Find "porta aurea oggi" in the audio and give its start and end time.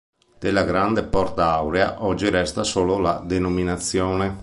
1.03-2.27